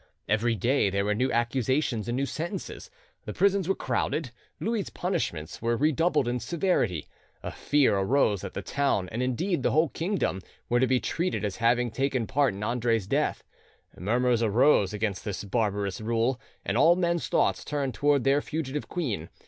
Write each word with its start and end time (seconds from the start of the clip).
Every 0.27 0.55
day 0.55 0.89
there 0.89 1.05
were 1.05 1.13
new 1.13 1.31
accusations 1.31 2.07
and 2.07 2.15
new 2.17 2.25
sentences. 2.25 2.89
The 3.25 3.33
prisons 3.35 3.69
were 3.69 3.75
crowded: 3.75 4.31
Louis's 4.59 4.89
punishments 4.89 5.61
were 5.61 5.77
redoubled 5.77 6.27
in 6.27 6.39
severity. 6.39 7.05
A 7.43 7.51
fear 7.51 7.95
arose 7.99 8.41
that 8.41 8.55
the 8.55 8.63
town, 8.63 9.09
and 9.11 9.21
indeed 9.21 9.61
the 9.61 9.69
whole 9.69 9.89
kingdom, 9.89 10.41
were 10.69 10.79
to 10.79 10.87
be 10.87 10.99
treated 10.99 11.45
as 11.45 11.57
having 11.57 11.91
taken 11.91 12.25
part 12.25 12.55
in 12.55 12.63
Andre's 12.63 13.05
death. 13.05 13.43
Murmurs 13.95 14.41
arose 14.41 14.91
against 14.91 15.23
this 15.23 15.43
barbarous 15.43 16.01
rule, 16.01 16.41
and 16.65 16.79
all 16.79 16.95
men's 16.95 17.27
thoughts 17.27 17.63
turned 17.63 17.93
towards 17.93 18.23
their 18.23 18.41
fugitive 18.41 18.87
queen. 18.89 19.29